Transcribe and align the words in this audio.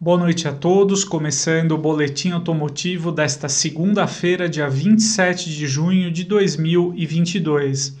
Boa 0.00 0.16
noite 0.16 0.46
a 0.46 0.52
todos, 0.52 1.02
começando 1.02 1.72
o 1.72 1.76
boletim 1.76 2.30
automotivo 2.30 3.10
desta 3.10 3.48
segunda-feira, 3.48 4.48
dia 4.48 4.70
27 4.70 5.50
de 5.50 5.66
junho 5.66 6.08
de 6.08 6.22
2022. 6.22 7.98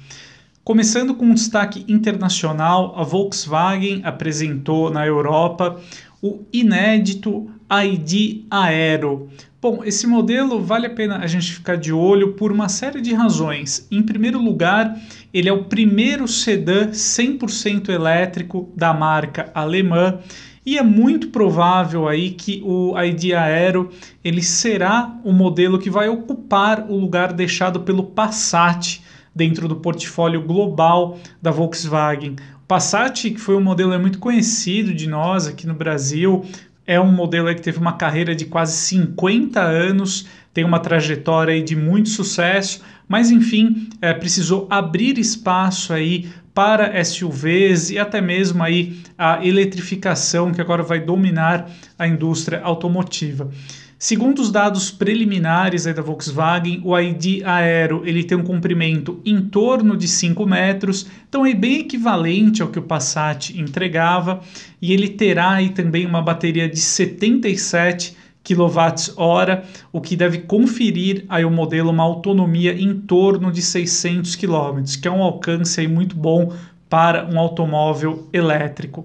Começando 0.62 1.12
com 1.12 1.24
um 1.24 1.34
destaque 1.34 1.84
internacional, 1.88 2.94
a 2.96 3.02
Volkswagen 3.02 4.02
apresentou 4.04 4.92
na 4.92 5.04
Europa 5.04 5.80
o 6.22 6.44
inédito 6.52 7.50
ID 7.68 8.44
Aero. 8.48 9.28
Bom, 9.60 9.82
esse 9.82 10.06
modelo 10.06 10.62
vale 10.62 10.86
a 10.86 10.90
pena 10.90 11.18
a 11.18 11.26
gente 11.26 11.52
ficar 11.52 11.76
de 11.76 11.92
olho 11.92 12.34
por 12.34 12.52
uma 12.52 12.68
série 12.68 13.00
de 13.00 13.12
razões. 13.12 13.88
Em 13.90 14.04
primeiro 14.04 14.40
lugar, 14.40 14.96
ele 15.34 15.48
é 15.48 15.52
o 15.52 15.64
primeiro 15.64 16.28
sedã 16.28 16.90
100% 16.92 17.88
elétrico 17.88 18.72
da 18.76 18.94
marca 18.94 19.50
alemã 19.52 20.20
e 20.68 20.76
é 20.76 20.82
muito 20.82 21.28
provável 21.28 22.06
aí 22.06 22.32
que 22.32 22.60
o 22.62 22.92
ID 23.00 23.32
Aero 23.32 23.88
ele 24.22 24.42
será 24.42 25.18
o 25.24 25.32
modelo 25.32 25.78
que 25.78 25.88
vai 25.88 26.10
ocupar 26.10 26.84
o 26.90 26.94
lugar 26.94 27.32
deixado 27.32 27.80
pelo 27.80 28.02
Passat 28.02 29.00
dentro 29.34 29.66
do 29.66 29.76
portfólio 29.76 30.42
global 30.42 31.18
da 31.40 31.50
Volkswagen. 31.50 32.36
O 32.56 32.66
Passat, 32.68 33.30
que 33.30 33.38
foi 33.38 33.56
um 33.56 33.62
modelo 33.62 33.98
muito 33.98 34.18
conhecido 34.18 34.92
de 34.92 35.08
nós 35.08 35.46
aqui 35.46 35.66
no 35.66 35.72
Brasil, 35.72 36.44
é 36.86 37.00
um 37.00 37.10
modelo 37.10 37.48
que 37.54 37.62
teve 37.62 37.78
uma 37.78 37.94
carreira 37.94 38.34
de 38.34 38.44
quase 38.44 38.76
50 38.76 39.62
anos, 39.62 40.26
tem 40.52 40.64
uma 40.64 40.80
trajetória 40.80 41.62
de 41.62 41.74
muito 41.74 42.10
sucesso, 42.10 42.82
mas 43.08 43.30
enfim, 43.30 43.88
é, 44.02 44.12
precisou 44.12 44.66
abrir 44.68 45.18
espaço 45.18 45.94
aí 45.94 46.28
para 46.58 47.04
SUVs 47.04 47.88
e 47.88 48.00
até 48.00 48.20
mesmo 48.20 48.64
aí 48.64 48.98
a 49.16 49.46
eletrificação 49.46 50.50
que 50.50 50.60
agora 50.60 50.82
vai 50.82 50.98
dominar 50.98 51.70
a 51.96 52.04
indústria 52.04 52.60
automotiva. 52.64 53.48
Segundo 53.96 54.40
os 54.40 54.50
dados 54.50 54.90
preliminares 54.90 55.84
da 55.84 56.02
Volkswagen, 56.02 56.80
o 56.84 56.98
ID 56.98 57.44
Aero 57.44 58.02
ele 58.04 58.24
tem 58.24 58.36
um 58.36 58.42
comprimento 58.42 59.22
em 59.24 59.40
torno 59.40 59.96
de 59.96 60.08
5 60.08 60.44
metros, 60.46 61.06
então 61.28 61.46
é 61.46 61.54
bem 61.54 61.78
equivalente 61.78 62.60
ao 62.60 62.70
que 62.70 62.80
o 62.80 62.82
Passat 62.82 63.56
entregava, 63.56 64.40
e 64.82 64.92
ele 64.92 65.10
terá 65.10 65.52
aí 65.52 65.68
também 65.68 66.06
uma 66.06 66.20
bateria 66.20 66.68
de 66.68 66.80
77 66.80 68.16
kWh, 68.54 69.62
o 69.92 70.00
que 70.00 70.16
deve 70.16 70.38
conferir 70.38 71.24
aí 71.28 71.44
o 71.44 71.50
modelo 71.50 71.90
uma 71.90 72.04
autonomia 72.04 72.72
em 72.72 72.94
torno 72.94 73.52
de 73.52 73.62
600 73.62 74.36
km, 74.36 74.82
que 75.00 75.08
é 75.08 75.10
um 75.10 75.22
alcance 75.22 75.80
aí 75.80 75.88
muito 75.88 76.16
bom 76.16 76.52
para 76.88 77.26
um 77.26 77.38
automóvel 77.38 78.28
elétrico. 78.32 79.04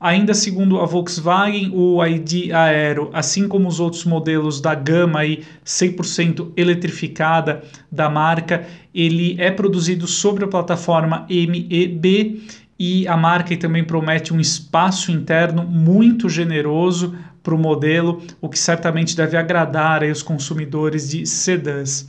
Ainda 0.00 0.32
segundo 0.32 0.80
a 0.80 0.86
Volkswagen, 0.86 1.72
o 1.74 2.04
ID 2.06 2.52
Aero, 2.52 3.10
assim 3.12 3.48
como 3.48 3.66
os 3.66 3.80
outros 3.80 4.04
modelos 4.04 4.60
da 4.60 4.72
gama 4.72 5.18
aí 5.18 5.42
100% 5.66 6.52
eletrificada 6.56 7.64
da 7.90 8.08
marca, 8.08 8.64
ele 8.94 9.34
é 9.40 9.50
produzido 9.50 10.06
sobre 10.06 10.44
a 10.44 10.48
plataforma 10.48 11.26
MEB 11.28 12.40
e 12.78 13.08
a 13.08 13.16
marca 13.16 13.56
também 13.56 13.82
promete 13.82 14.32
um 14.32 14.40
espaço 14.40 15.10
interno 15.10 15.64
muito 15.64 16.28
generoso 16.28 17.16
para 17.42 17.54
o 17.54 17.58
modelo, 17.58 18.22
o 18.40 18.48
que 18.48 18.58
certamente 18.58 19.16
deve 19.16 19.36
agradar 19.36 20.02
os 20.02 20.22
consumidores 20.22 21.08
de 21.08 21.26
sedãs. 21.26 22.08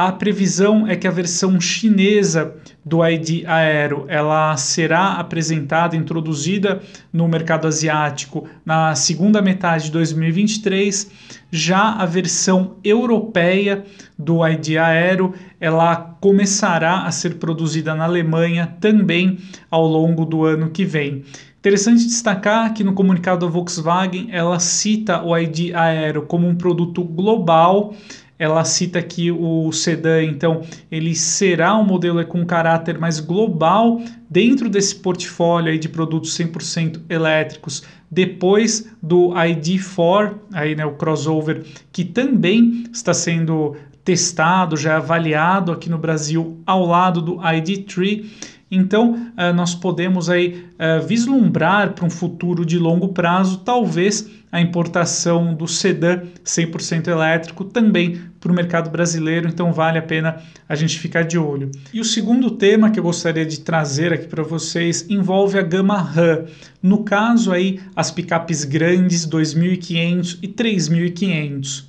A 0.00 0.12
previsão 0.12 0.86
é 0.86 0.94
que 0.94 1.08
a 1.08 1.10
versão 1.10 1.60
chinesa 1.60 2.54
do 2.84 3.04
ID 3.04 3.44
Aero 3.48 4.04
ela 4.06 4.56
será 4.56 5.14
apresentada, 5.14 5.96
introduzida 5.96 6.80
no 7.12 7.26
mercado 7.26 7.66
asiático 7.66 8.48
na 8.64 8.94
segunda 8.94 9.42
metade 9.42 9.86
de 9.86 9.90
2023. 9.90 11.10
Já 11.50 11.94
a 11.94 12.06
versão 12.06 12.76
europeia 12.84 13.82
do 14.16 14.46
ID 14.46 14.76
Aero 14.76 15.34
ela 15.60 15.96
começará 15.96 17.02
a 17.02 17.10
ser 17.10 17.34
produzida 17.34 17.92
na 17.92 18.04
Alemanha 18.04 18.76
também 18.80 19.36
ao 19.68 19.84
longo 19.84 20.24
do 20.24 20.44
ano 20.44 20.70
que 20.70 20.84
vem. 20.84 21.24
Interessante 21.58 22.06
destacar 22.06 22.72
que 22.72 22.84
no 22.84 22.92
comunicado 22.92 23.44
da 23.44 23.50
Volkswagen 23.50 24.28
ela 24.30 24.60
cita 24.60 25.24
o 25.24 25.36
ID 25.36 25.74
Aero 25.74 26.22
como 26.22 26.46
um 26.46 26.54
produto 26.54 27.02
global 27.02 27.96
ela 28.38 28.64
cita 28.64 29.02
que 29.02 29.32
o 29.32 29.72
sedã, 29.72 30.22
então, 30.22 30.62
ele 30.90 31.14
será 31.14 31.76
um 31.76 31.84
modelo 31.84 32.24
com 32.26 32.46
caráter 32.46 32.98
mais 32.98 33.18
global 33.18 34.00
dentro 34.30 34.68
desse 34.68 34.94
portfólio 34.94 35.72
aí 35.72 35.78
de 35.78 35.88
produtos 35.88 36.36
100% 36.38 37.00
elétricos, 37.08 37.82
depois 38.10 38.88
do 39.02 39.30
ID4, 39.30 40.34
aí, 40.52 40.74
né, 40.74 40.86
o 40.86 40.94
crossover, 40.94 41.64
que 41.92 42.04
também 42.04 42.84
está 42.92 43.12
sendo 43.12 43.76
testado, 44.04 44.76
já 44.76 44.96
avaliado 44.96 45.70
aqui 45.70 45.90
no 45.90 45.98
Brasil 45.98 46.62
ao 46.64 46.86
lado 46.86 47.20
do 47.20 47.36
ID3 47.36 48.24
então, 48.70 49.14
uh, 49.14 49.52
nós 49.54 49.74
podemos 49.74 50.28
aí 50.28 50.66
uh, 50.74 51.06
vislumbrar 51.06 51.94
para 51.94 52.04
um 52.04 52.10
futuro 52.10 52.66
de 52.66 52.78
longo 52.78 53.08
prazo, 53.08 53.58
talvez 53.64 54.28
a 54.52 54.60
importação 54.60 55.54
do 55.54 55.66
sedã 55.66 56.22
100% 56.44 57.08
elétrico 57.08 57.64
também 57.64 58.20
para 58.40 58.52
o 58.52 58.54
mercado 58.54 58.90
brasileiro, 58.90 59.48
então 59.48 59.72
vale 59.72 59.98
a 59.98 60.02
pena 60.02 60.42
a 60.68 60.74
gente 60.74 60.98
ficar 60.98 61.22
de 61.22 61.38
olho. 61.38 61.70
E 61.92 62.00
o 62.00 62.04
segundo 62.04 62.50
tema 62.52 62.90
que 62.90 62.98
eu 62.98 63.02
gostaria 63.02 63.44
de 63.44 63.60
trazer 63.60 64.12
aqui 64.12 64.26
para 64.26 64.42
vocês 64.42 65.06
envolve 65.08 65.58
a 65.58 65.62
gama 65.62 66.00
RAM. 66.00 66.44
No 66.82 67.04
caso 67.04 67.52
aí, 67.52 67.80
as 67.96 68.10
picapes 68.10 68.64
grandes 68.64 69.26
2500 69.26 70.38
e 70.42 70.48
3500 70.48 71.88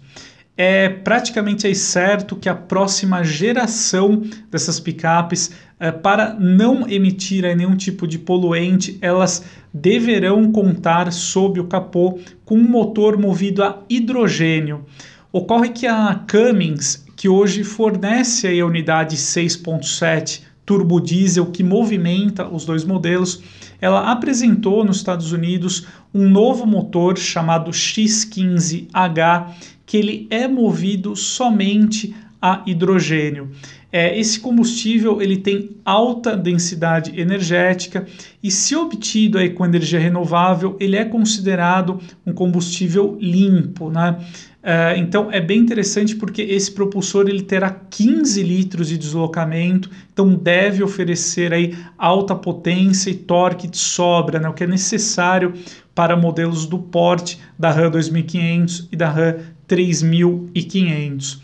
é 0.62 0.90
praticamente 0.90 1.74
certo 1.74 2.36
que 2.36 2.50
a 2.50 2.54
próxima 2.54 3.24
geração 3.24 4.24
dessas 4.52 4.78
picapes, 4.78 5.52
é, 5.80 5.90
para 5.90 6.34
não 6.34 6.86
emitir 6.86 7.44
nenhum 7.56 7.78
tipo 7.78 8.06
de 8.06 8.20
poluente, 8.20 8.98
elas 9.02 9.46
deverão 9.74 10.52
contar 10.52 11.14
sob 11.14 11.62
o 11.62 11.68
capô 11.68 12.20
com 12.44 12.56
um 12.56 12.68
motor 12.68 13.18
movido 13.18 13.64
a 13.64 13.82
hidrogênio. 13.90 14.84
Ocorre 15.32 15.70
que 15.70 15.88
a 15.88 16.26
Cummins, 16.30 17.06
que 17.16 17.30
hoje 17.30 17.64
fornece 17.64 18.60
a 18.60 18.66
unidade 18.66 19.16
6.7 19.16 20.42
turbo 20.70 21.02
diesel 21.02 21.48
que 21.48 21.64
movimenta 21.64 22.48
os 22.48 22.64
dois 22.64 22.86
modelos, 22.86 23.42
ela 23.82 24.12
apresentou 24.12 24.86
nos 24.86 24.98
Estados 24.98 25.32
Unidos 25.32 25.88
um 26.14 26.30
novo 26.30 26.64
motor 26.68 27.18
chamado 27.18 27.72
X15H, 27.72 29.48
que 29.84 29.98
ele 29.98 30.28
é 30.30 30.48
movido 30.48 31.16
somente 31.16 32.16
a 32.40 32.62
hidrogênio. 32.68 33.50
É, 33.92 34.18
esse 34.20 34.40
combustível 34.40 35.22
ele 35.22 35.38
tem 35.38 35.72
alta 35.84 36.38
densidade 36.38 37.20
energética 37.20 38.06
e, 38.42 38.52
se 38.52 38.76
obtido 38.76 39.38
aí 39.38 39.50
com 39.50 39.66
energia 39.66 40.00
renovável, 40.00 40.78
ele 40.80 40.96
é 40.96 41.04
considerado 41.04 42.00
um 42.26 42.32
combustível 42.32 43.18
limpo, 43.20 43.90
né? 43.90 44.18
É, 44.62 44.98
então 44.98 45.32
é 45.32 45.40
bem 45.40 45.60
interessante 45.60 46.16
porque 46.18 46.42
esse 46.42 46.72
propulsor 46.72 47.30
ele 47.30 47.42
terá 47.42 47.72
15 47.72 48.44
litros 48.44 48.90
de 48.90 48.98
deslocamento, 48.98 49.90
então 50.12 50.36
deve 50.36 50.84
oferecer 50.84 51.54
aí 51.54 51.78
alta 51.98 52.36
potência 52.36 53.10
e 53.10 53.14
torque 53.14 53.70
de 53.70 53.78
sobra, 53.78 54.38
né, 54.38 54.50
o 54.50 54.54
que 54.54 54.66
é 54.66 54.68
necessário 54.68 55.54
para 55.96 56.18
modelos 56.18 56.66
do 56.66 56.78
porte 56.78 57.40
da 57.58 57.72
RAM 57.72 57.90
2500 57.90 58.90
e 58.92 58.98
da 58.98 59.10
RAM 59.10 59.38
3500. 59.66 61.42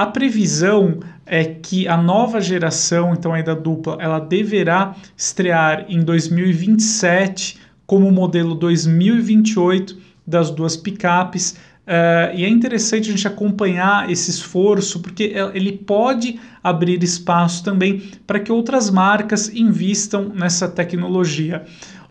A 0.00 0.06
previsão 0.06 1.00
é 1.26 1.44
que 1.44 1.86
a 1.86 1.94
nova 1.94 2.40
geração, 2.40 3.12
então 3.12 3.34
aí 3.34 3.42
da 3.42 3.52
dupla, 3.52 3.98
ela 4.00 4.18
deverá 4.18 4.96
estrear 5.14 5.84
em 5.90 6.00
2027 6.00 7.58
como 7.86 8.10
modelo 8.10 8.54
2028 8.54 9.98
das 10.26 10.50
duas 10.50 10.74
picapes. 10.74 11.58
Uh, 11.86 12.34
e 12.34 12.46
é 12.46 12.48
interessante 12.48 13.10
a 13.10 13.12
gente 13.12 13.28
acompanhar 13.28 14.10
esse 14.10 14.30
esforço, 14.30 15.00
porque 15.00 15.34
ele 15.52 15.72
pode 15.72 16.40
abrir 16.64 17.02
espaço 17.04 17.62
também 17.62 18.02
para 18.26 18.40
que 18.40 18.50
outras 18.50 18.88
marcas 18.88 19.54
invistam 19.54 20.30
nessa 20.34 20.66
tecnologia. 20.66 21.66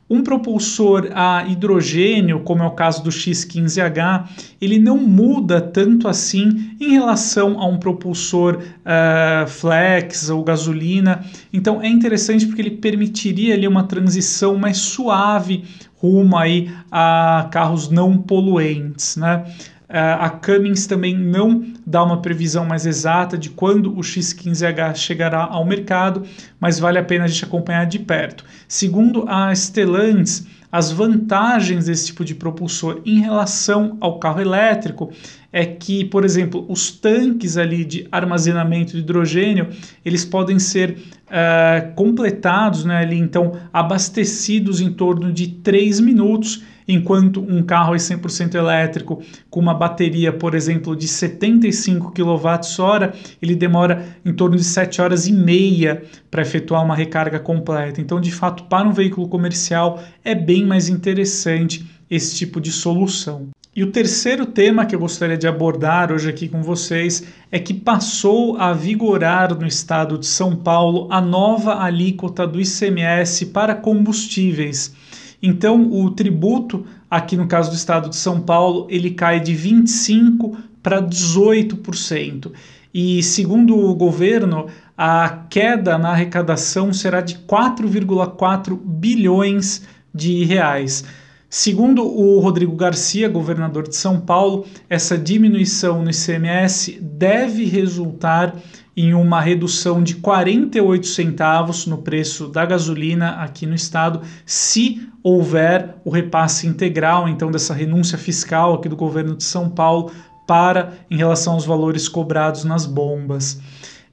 Um 0.10 0.24
propulsor 0.24 1.10
a 1.14 1.46
hidrogênio, 1.48 2.40
como 2.40 2.64
é 2.64 2.66
o 2.66 2.72
caso 2.72 3.04
do 3.04 3.12
X15H, 3.12 4.28
ele 4.60 4.80
não 4.80 4.98
muda 4.98 5.62
tanto 5.62 6.08
assim 6.08 6.74
em 6.80 6.92
relação 6.92 7.62
a 7.62 7.68
um 7.68 7.78
propulsor 7.78 8.58
uh, 8.58 9.48
flex 9.48 10.30
ou 10.30 10.44
gasolina. 10.44 11.24
Então 11.54 11.82
é 11.82 11.88
interessante 11.88 12.48
porque 12.48 12.62
ele 12.62 12.72
permitiria 12.72 13.54
ali 13.54 13.68
uma 13.68 13.84
transição 13.84 14.58
mais 14.58 14.78
suave 14.78 15.64
rumo 16.02 16.38
aí 16.38 16.72
a 16.90 17.48
carros 17.52 17.90
não 17.90 18.18
poluentes, 18.18 19.18
né? 19.18 19.46
A 19.90 20.30
Cummins 20.30 20.86
também 20.86 21.18
não 21.18 21.66
dá 21.86 22.04
uma 22.04 22.22
previsão 22.22 22.64
mais 22.64 22.86
exata 22.86 23.36
de 23.36 23.50
quando 23.50 23.92
o 23.92 24.02
X15H 24.02 24.96
chegará 24.96 25.44
ao 25.46 25.66
mercado, 25.66 26.24
mas 26.60 26.78
vale 26.78 27.00
a 27.00 27.04
pena 27.04 27.26
a 27.26 27.28
gente 27.28 27.44
acompanhar 27.44 27.86
de 27.86 27.98
perto. 27.98 28.46
Segundo 28.68 29.26
a 29.28 29.52
Stellantis, 29.56 30.46
as 30.72 30.92
vantagens 30.92 31.86
desse 31.86 32.08
tipo 32.08 32.24
de 32.24 32.36
propulsor 32.36 33.02
em 33.04 33.20
relação 33.20 33.98
ao 34.00 34.20
carro 34.20 34.40
elétrico 34.40 35.12
é 35.52 35.66
que, 35.66 36.06
por 36.06 36.24
exemplo, 36.24 36.64
os 36.70 36.92
tanques 36.92 37.58
ali 37.58 37.84
de 37.84 38.08
armazenamento 38.12 38.92
de 38.92 39.00
hidrogênio, 39.00 39.70
eles 40.06 40.24
podem 40.24 40.60
ser 40.60 40.92
uh, 40.92 41.92
completados, 41.96 42.86
né, 42.86 42.98
ali, 42.98 43.18
então 43.18 43.54
abastecidos 43.74 44.80
em 44.80 44.94
torno 44.94 45.34
de 45.34 45.48
3 45.48 46.00
minutos, 46.02 46.62
enquanto 46.90 47.40
um 47.40 47.62
carro 47.62 47.94
é 47.94 48.00
100% 48.00 48.56
elétrico 48.56 49.22
com 49.48 49.60
uma 49.60 49.76
bateria, 49.76 50.34
por 50.34 50.56
exemplo, 50.56 50.96
de 50.96 51.08
75 51.08 52.12
kWh, 52.12 53.14
ele 53.40 53.56
demora 53.56 54.08
em 54.26 54.34
torno 54.34 54.58
de 54.58 54.64
7 54.64 55.00
horas 55.00 55.28
e 55.28 55.32
meia 55.32 56.02
para 56.32 56.42
efetuar 56.42 56.84
uma 56.84 56.96
recarga 56.96 57.40
completa. 57.40 58.02
Então, 58.02 58.20
de 58.20 58.32
fato, 58.32 58.64
para 58.64 58.88
um 58.88 58.92
veículo 58.92 59.28
comercial 59.28 60.02
é 60.26 60.34
bem 60.34 60.66
mais 60.66 60.90
interessante 60.90 61.86
esse 62.10 62.36
tipo 62.36 62.60
de 62.60 62.72
solução. 62.72 63.50
E 63.76 63.84
o 63.84 63.92
terceiro 63.92 64.48
tema 64.48 64.84
que 64.84 64.96
eu 64.96 65.00
gostaria 65.00 65.38
de 65.38 65.48
abordar 65.48 66.12
hoje 66.12 66.28
aqui 66.28 66.50
com 66.50 66.64
vocês 66.64 67.24
é 67.52 67.60
que 67.60 67.74
passou 67.74 68.58
a 68.58 68.74
vigorar 68.74 69.54
no 69.54 69.68
estado 69.68 70.18
de 70.18 70.26
São 70.26 70.56
Paulo 70.56 71.08
a 71.12 71.22
nova 71.22 71.84
alíquota 71.84 72.48
do 72.48 72.60
ICMS 72.60 73.46
para 73.46 73.76
combustíveis. 73.76 74.96
Então, 75.42 75.92
o 75.92 76.12
tributo, 76.12 76.86
aqui 77.10 77.38
no 77.38 77.48
caso 77.48 77.70
do 77.70 77.76
estado 77.76 78.10
de 78.10 78.16
São 78.16 78.42
Paulo, 78.42 78.88
ele 78.90 79.12
cai 79.12 79.40
de 79.40 79.54
25% 79.54 80.58
para 80.84 81.02
18%. 81.02 82.52
E, 82.94 83.22
segundo 83.22 83.78
o 83.78 83.94
governo, 83.96 84.68
a 84.98 85.46
queda 85.50 85.98
na 85.98 86.10
arrecadação 86.10 86.92
será 86.92 87.22
de 87.22 87.36
4,4 87.36 88.78
bilhões 88.78 89.84
de 90.14 90.44
reais. 90.44 91.06
Segundo 91.50 92.04
o 92.04 92.40
Rodrigo 92.40 92.76
Garcia, 92.76 93.28
governador 93.28 93.88
de 93.88 93.96
São 93.96 94.20
Paulo, 94.20 94.66
essa 94.88 95.18
diminuição 95.18 96.04
no 96.04 96.12
ICMS 96.12 97.00
deve 97.02 97.66
resultar 97.66 98.56
em 98.96 99.14
uma 99.14 99.42
redução 99.42 100.04
de 100.04 100.16
48 100.16 101.08
centavos 101.08 101.88
no 101.88 102.00
preço 102.00 102.48
da 102.50 102.66
gasolina 102.66 103.32
aqui 103.42 103.66
no 103.66 103.74
estado, 103.74 104.22
se 104.46 105.09
houver 105.24 105.96
o 106.06 106.10
repasse 106.10 106.68
integral, 106.68 107.28
então 107.28 107.52
dessa 107.52 107.74
renúncia 107.74 108.18
fiscal 108.18 108.76
aqui 108.76 108.88
do 108.88 108.96
governo 108.96 109.36
de 109.36 109.44
São 109.44 109.70
Paulo 109.70 110.12
para 110.48 110.94
em 111.12 111.18
relação 111.18 111.54
aos 111.54 111.66
valores 111.66 112.08
cobrados 112.08 112.64
nas 112.64 112.86
bombas. 112.86 113.62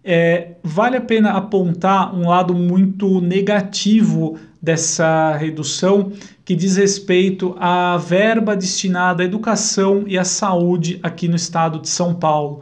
É, 0.05 0.53
vale 0.63 0.97
a 0.97 1.01
pena 1.01 1.33
apontar 1.33 2.15
um 2.15 2.29
lado 2.29 2.55
muito 2.55 3.21
negativo 3.21 4.39
dessa 4.63 5.37
redução, 5.37 6.13
que 6.45 6.55
diz 6.55 6.77
respeito 6.77 7.57
à 7.59 7.97
verba 7.97 8.55
destinada 8.55 9.23
à 9.23 9.27
educação 9.27 10.05
e 10.07 10.19
à 10.19 10.25
saúde 10.25 11.01
aqui 11.03 11.27
no 11.27 11.37
estado 11.37 11.81
de 11.81 11.89
São 11.89 12.15
Paulo. 12.15 12.61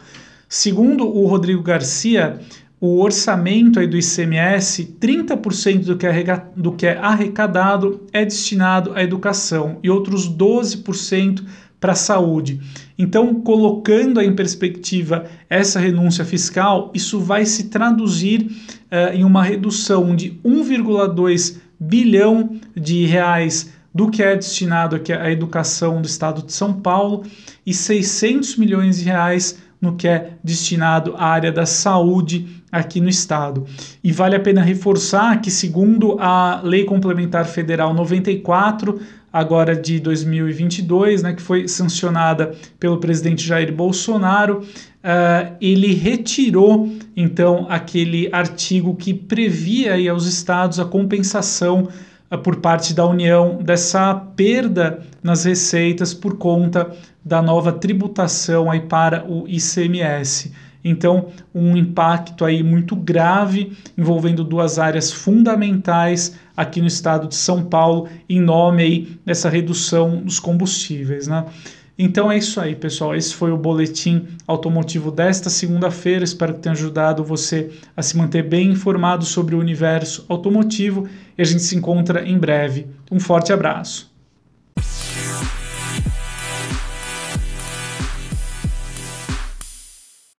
Segundo 0.49 1.07
o 1.07 1.27
Rodrigo 1.27 1.63
Garcia, 1.63 2.39
o 2.87 3.01
orçamento 3.01 3.81
aí 3.81 3.87
do 3.87 3.97
ICMS, 3.97 4.97
30% 5.01 5.87
do 5.87 5.97
que, 5.97 6.07
é 6.07 6.43
do 6.55 6.73
que 6.73 6.87
é 6.87 6.99
arrecadado 6.99 8.03
é 8.13 8.27
destinado 8.27 8.93
à 8.93 9.03
educação 9.03 9.79
e 9.83 9.89
outros 9.89 10.29
12% 10.29 11.43
para 11.81 11.93
a 11.93 11.95
saúde. 11.97 12.61
Então, 12.99 13.41
colocando 13.41 14.21
em 14.21 14.35
perspectiva 14.35 15.25
essa 15.49 15.81
renúncia 15.81 16.27
fiscal, 16.27 16.93
isso 16.93 17.19
vai 17.21 17.47
se 17.47 17.71
traduzir 17.71 18.43
uh, 18.43 19.15
em 19.15 19.25
uma 19.25 19.43
redução 19.43 20.15
de 20.15 20.39
1,2 20.45 21.57
bilhão 21.81 22.51
de 22.77 23.07
reais 23.07 23.73
do 23.95 24.11
que 24.11 24.23
é 24.23 24.35
destinado 24.35 25.01
à 25.21 25.31
educação 25.31 26.03
do 26.03 26.07
estado 26.07 26.43
de 26.43 26.53
São 26.53 26.73
Paulo 26.73 27.23
e 27.65 27.73
600 27.73 28.57
milhões 28.57 28.99
de 28.99 29.05
reais 29.05 29.59
no 29.81 29.95
que 29.95 30.09
é 30.09 30.33
destinado 30.43 31.15
à 31.17 31.27
área 31.27 31.53
da 31.53 31.67
saúde 31.67 32.63
aqui 32.73 33.01
no 33.01 33.09
estado. 33.09 33.65
E 34.03 34.11
vale 34.11 34.35
a 34.35 34.41
pena 34.41 34.63
reforçar 34.63 35.41
que, 35.41 35.51
segundo 35.51 36.17
a 36.19 36.61
Lei 36.65 36.85
Complementar 36.85 37.45
Federal 37.45 37.95
94, 37.95 38.99
agora 39.33 39.77
de 39.77 40.01
2022, 40.01 41.23
né, 41.23 41.35
que 41.35 41.43
foi 41.43 41.69
sancionada 41.69 42.55
pelo 42.81 42.99
presidente 42.99 43.47
Jair 43.47 43.73
Bolsonaro, 43.73 44.61
uh, 44.61 45.55
ele 45.61 45.93
retirou 45.93 46.89
então 47.17 47.67
aquele 47.69 48.29
artigo 48.33 48.97
que 48.97 49.13
previa 49.13 49.95
aí 49.95 50.09
aos 50.09 50.27
estados 50.27 50.81
a 50.81 50.85
compensação 50.85 51.89
por 52.39 52.57
parte 52.57 52.95
da 52.95 53.07
União 53.07 53.59
dessa 53.63 54.15
perda 54.15 55.01
nas 55.23 55.45
receitas 55.45 56.13
por 56.13 56.37
conta 56.37 56.91
da 57.25 57.41
nova 57.41 57.73
tributação 57.73 58.71
aí 58.71 58.81
para 58.81 59.25
o 59.27 59.49
ICMS. 59.49 60.53
Então, 60.85 61.29
um 61.55 61.77
impacto 61.77 62.45
aí 62.45 62.63
muito 62.63 62.95
grave 62.95 63.73
envolvendo 63.97 64.45
duas 64.45 64.79
áreas 64.79 65.11
fundamentais 65.11 66.39
aqui 66.55 66.81
no 66.81 66.87
estado 66.87 67.27
de 67.27 67.35
São 67.35 67.65
Paulo, 67.65 68.07
em 68.29 68.39
nome 68.39 68.83
aí 68.83 69.19
dessa 69.25 69.49
redução 69.49 70.19
dos 70.19 70.39
combustíveis, 70.39 71.27
né? 71.27 71.47
Então 71.99 72.31
é 72.31 72.37
isso 72.37 72.61
aí, 72.61 72.75
pessoal. 72.75 73.15
Esse 73.15 73.35
foi 73.35 73.53
o 73.53 73.57
boletim 73.57 74.27
automotivo 74.47 75.11
desta 75.11 75.49
segunda-feira. 75.49 76.25
Espero 76.25 76.55
que 76.55 76.61
tenha 76.61 76.73
ajudado 76.73 77.25
você 77.25 77.71
a 77.97 78.03
se 78.03 78.17
manter 78.17 78.43
bem 78.43 78.71
informado 78.71 79.25
sobre 79.25 79.55
o 79.55 79.61
universo 79.61 80.25
automotivo 80.29 81.09
e 81.39 81.43
a 81.43 81.45
gente 81.45 81.63
se 81.63 81.77
encontra 81.77 82.27
em 82.27 82.37
breve. 82.37 82.87
Um 83.11 83.21
forte 83.21 83.53
abraço. 83.53 84.14